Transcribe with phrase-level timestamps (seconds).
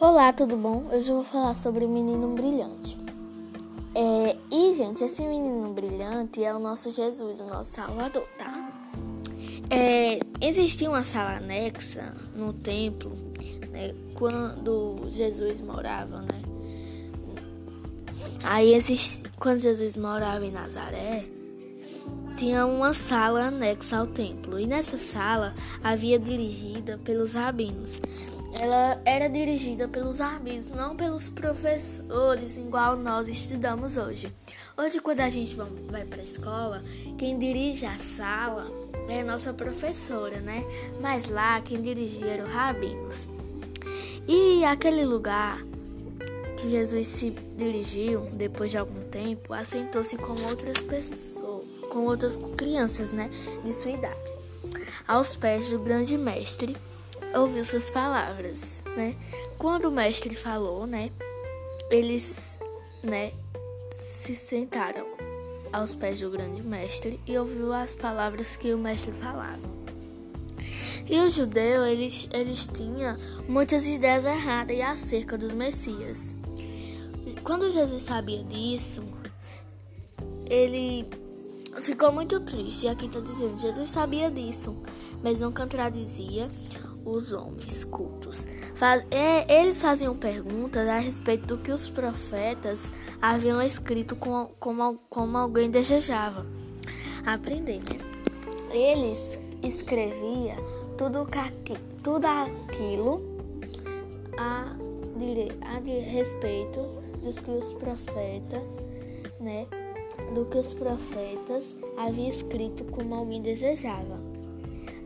[0.00, 0.88] Olá, tudo bom?
[0.90, 2.96] Hoje eu vou falar sobre o menino brilhante.
[3.94, 8.50] É, e, gente, esse menino brilhante é o nosso Jesus, o nosso Salvador, tá?
[9.68, 13.14] É, existia uma sala anexa no templo,
[13.70, 16.42] né, quando Jesus morava, né?
[18.42, 18.72] Aí,
[19.38, 21.26] quando Jesus morava em Nazaré,
[22.38, 24.58] tinha uma sala anexa ao templo.
[24.58, 25.54] E nessa sala
[25.84, 28.00] havia dirigida pelos rabinos
[28.58, 34.32] ela era dirigida pelos rabinos, não pelos professores, igual nós estudamos hoje.
[34.76, 35.56] Hoje, quando a gente
[35.90, 36.82] vai para a escola,
[37.18, 38.70] quem dirige a sala
[39.08, 40.64] é a nossa professora, né?
[41.00, 43.28] Mas lá, quem dirigia eram os rabinos.
[44.26, 45.58] E aquele lugar
[46.56, 53.12] que Jesus se dirigiu, depois de algum tempo, assentou-se com outras pessoas, com outras crianças,
[53.12, 53.30] né?
[53.64, 54.32] De sua idade,
[55.06, 56.76] aos pés do grande mestre
[57.34, 59.14] ouviu suas palavras, né?
[59.58, 61.10] Quando o mestre falou, né?
[61.90, 62.56] Eles,
[63.02, 63.32] né,
[64.20, 65.06] se sentaram
[65.72, 69.80] aos pés do grande mestre e ouviu as palavras que o mestre falava.
[71.08, 73.16] E os judeus, eles, eles tinham
[73.48, 76.36] muitas ideias erradas acerca dos Messias.
[77.42, 79.02] Quando Jesus sabia disso,
[80.48, 81.08] ele
[81.80, 82.86] ficou muito triste.
[82.86, 84.76] E aqui está dizendo: Jesus sabia disso,
[85.22, 86.48] mas não contradizia
[87.04, 88.46] os homens cultos.
[89.10, 95.36] É, eles faziam perguntas a respeito do que os profetas haviam escrito com, como, como
[95.36, 96.46] alguém desejava
[97.24, 97.80] aprender.
[97.80, 97.98] Né?
[98.72, 100.56] Eles escreviam
[100.96, 101.28] tudo,
[102.02, 103.22] tudo aquilo
[104.38, 104.76] a,
[105.62, 105.78] a
[106.10, 106.80] respeito
[107.22, 108.62] dos que os profetas,
[109.38, 109.66] né?
[110.34, 114.20] Do que os profetas haviam escrito como alguém desejava.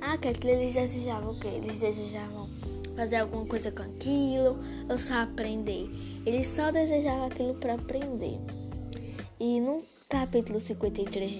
[0.00, 1.48] Ah, que eles desejavam o quê?
[1.48, 2.48] Eles desejavam
[2.94, 5.88] fazer alguma coisa com aquilo ou só aprender.
[6.26, 8.38] Eles só desejavam aquilo para aprender.
[9.40, 11.30] E no capítulo 53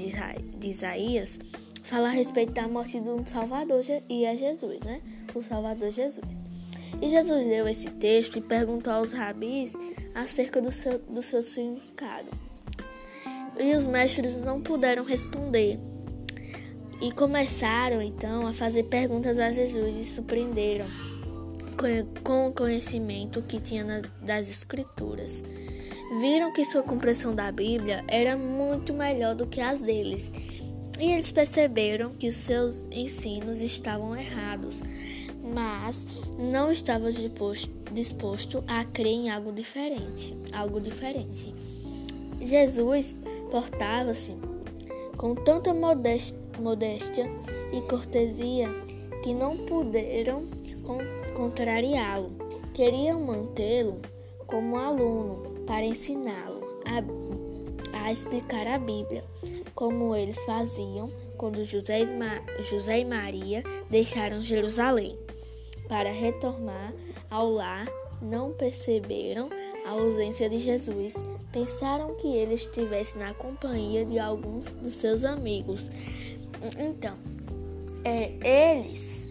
[0.59, 1.39] de Isaías,
[1.85, 5.01] fala a respeito da morte do Salvador e é Jesus, né?
[5.35, 6.43] O Salvador Jesus.
[7.01, 9.73] E Jesus leu esse texto e perguntou aos rabis
[10.15, 12.29] acerca do seu, do seu significado.
[13.59, 15.79] E os mestres não puderam responder
[17.01, 20.87] e começaram então a fazer perguntas a Jesus e surpreenderam
[22.23, 25.43] com o conhecimento que tinha das Escrituras.
[26.21, 30.33] Viram que sua compreensão da Bíblia era muito melhor do que as deles,
[30.99, 34.77] e eles perceberam que os seus ensinos estavam errados,
[35.43, 36.07] mas
[36.39, 37.11] não estavam
[37.93, 41.53] disposto, a crer em algo diferente, algo diferente.
[42.41, 43.15] Jesus
[43.55, 44.35] portava-se
[45.17, 47.25] com tanta modéstia
[47.73, 48.69] e cortesia
[49.23, 50.49] que não puderam
[51.37, 52.33] contrariá-lo.
[52.75, 54.01] Queriam mantê-lo
[54.45, 59.23] como aluno para ensiná-lo a, a, explicar a Bíblia,
[59.73, 62.01] como eles faziam quando José,
[62.69, 65.17] José e Maria deixaram Jerusalém
[65.87, 66.93] para retornar
[67.31, 67.87] ao lar.
[68.21, 69.49] Não perceberam
[69.85, 71.13] a ausência de Jesus
[71.53, 75.91] pensaram que ele estivesse na companhia de alguns dos seus amigos.
[76.79, 77.15] Então,
[78.03, 78.33] é,
[78.77, 79.29] eles,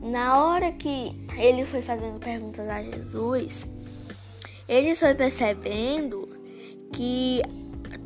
[0.00, 3.66] na hora que ele foi fazendo perguntas a Jesus,
[4.68, 6.28] ele foi percebendo
[6.92, 7.42] que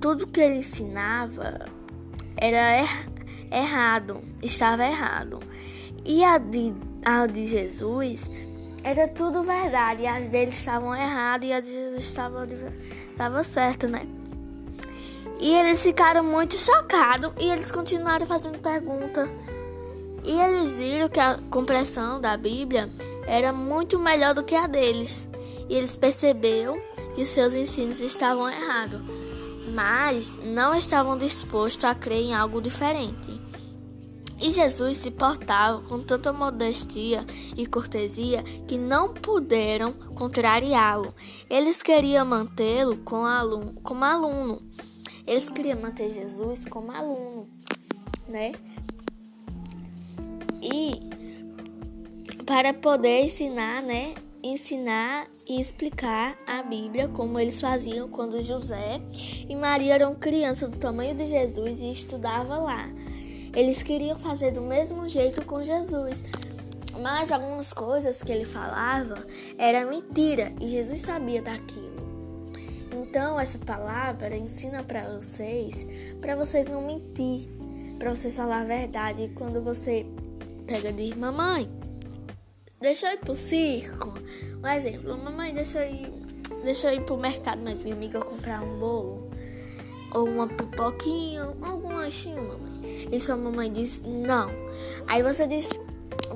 [0.01, 1.67] tudo que ele ensinava
[2.37, 3.15] era er
[3.53, 5.41] errado, estava errado.
[6.05, 6.73] E a de,
[7.05, 8.31] a de Jesus
[8.85, 10.07] era tudo verdade.
[10.07, 12.47] As deles estavam erradas e as de Jesus estavam,
[13.11, 14.07] estava certo, né?
[15.41, 19.29] E eles ficaram muito chocados e eles continuaram fazendo pergunta.
[20.23, 22.89] E eles viram que a compreensão da Bíblia
[23.27, 25.27] era muito melhor do que a deles.
[25.69, 26.79] E eles perceberam
[27.15, 29.01] que seus ensinos estavam errados,
[29.75, 33.44] mas não estavam dispostos a crer em algo diferente.
[34.41, 37.25] E Jesus se portava com tanta modestia
[37.57, 41.15] e cortesia que não puderam contrariá-lo.
[41.49, 44.63] Eles queriam mantê-lo como aluno, como aluno.
[45.27, 47.49] Eles queriam manter Jesus como aluno,
[48.29, 48.53] né?
[50.61, 50.91] E
[52.45, 54.15] para poder ensinar, né?
[54.43, 59.01] Ensinar e explicar a Bíblia como eles faziam quando José
[59.49, 62.89] e Maria eram crianças do tamanho de Jesus e estudavam lá.
[63.55, 66.23] Eles queriam fazer do mesmo jeito com Jesus.
[67.01, 69.25] Mas algumas coisas que ele falava
[69.59, 71.95] era mentira e Jesus sabia daquilo.
[72.93, 75.87] Então essa palavra ensina para vocês,
[76.21, 77.49] para vocês não mentir,
[77.99, 79.33] para vocês falar a verdade.
[79.35, 80.07] Quando você
[80.67, 81.69] pega e diz, mamãe,
[82.81, 84.15] deixa eu ir pro circo.
[84.63, 86.13] Um exemplo, mamãe, deixa eu ir,
[86.63, 89.34] deixa eu ir pro mercado, mas minha amiga comprar um bolo
[90.15, 93.09] ou uma pipoquinha, algum lanchinho, mamãe.
[93.11, 94.51] E sua mamãe diz não.
[95.07, 95.69] Aí você diz,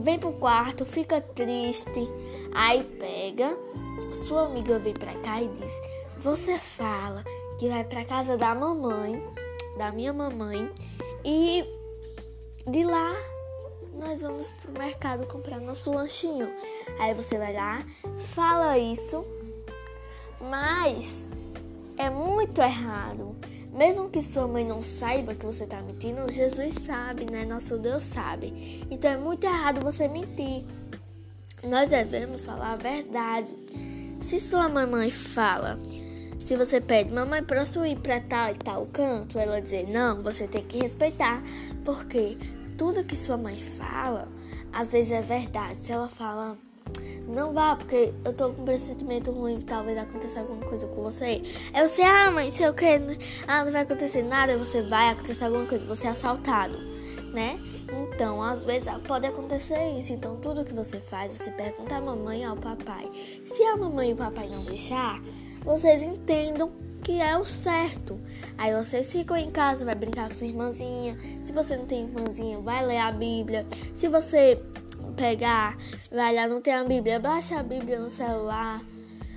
[0.00, 2.08] vem pro quarto, fica triste.
[2.52, 3.56] Aí pega,
[4.26, 5.72] sua amiga vem pra cá e diz,
[6.19, 7.25] você fala
[7.58, 9.22] que vai pra casa da mamãe,
[9.76, 10.70] da minha mamãe,
[11.24, 11.64] e
[12.66, 13.14] de lá
[13.94, 16.48] nós vamos pro mercado comprar nosso lanchinho.
[17.00, 17.84] Aí você vai lá,
[18.34, 19.24] fala isso,
[20.40, 21.26] mas
[21.96, 23.36] é muito errado.
[23.73, 27.44] Mesmo que sua mãe não saiba que você está mentindo, Jesus sabe, né?
[27.44, 28.87] Nosso Deus sabe.
[28.91, 30.65] Então é muito errado você mentir.
[31.62, 33.55] Nós devemos falar a verdade.
[34.20, 35.79] Se sua mamãe fala,
[36.41, 39.38] se você pede, mamãe, posso ir para tal e tal canto?
[39.38, 41.43] Ela dizer, não, você tem que respeitar.
[41.85, 42.37] Porque
[42.76, 44.29] tudo que sua mãe fala,
[44.73, 45.79] às vezes é verdade.
[45.79, 46.56] Se ela fala,
[47.28, 51.42] não vá, porque eu tô com um pressentimento ruim, talvez aconteça alguma coisa com você.
[51.72, 52.86] Aí você, ah, mãe, sei o que,
[53.46, 56.78] ah, não vai acontecer nada, você vai acontecer alguma coisa, você é assaltado,
[57.32, 57.60] né?
[57.90, 60.12] Então, às vezes pode acontecer isso.
[60.12, 63.10] Então, tudo que você faz, você pergunta à mamãe e ao papai.
[63.44, 65.22] Se a mamãe e o papai não deixar,
[65.64, 66.70] vocês entendam
[67.02, 68.19] que é o certo.
[68.56, 71.16] Aí vocês ficam em casa, vai brincar com sua irmãzinha.
[71.42, 73.66] Se você não tem irmãzinha, vai ler a Bíblia.
[73.94, 74.60] Se você
[75.16, 75.76] pegar,
[76.10, 78.82] vai lá, não tem a Bíblia, baixa a Bíblia no celular,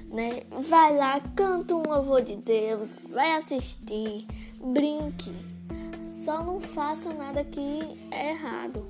[0.10, 0.42] né?
[0.70, 4.28] Vai lá, canta um louvor de Deus, vai assistir,
[4.60, 5.34] brinque.
[6.08, 8.86] Só não faça nada que é errado.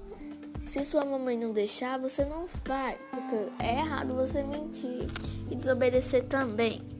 [0.65, 5.07] Se sua mamãe não deixar, você não vai, porque é errado você mentir
[5.49, 6.90] e desobedecer também.